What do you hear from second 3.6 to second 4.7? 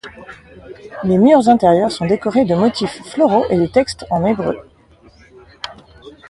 textes en hébreu.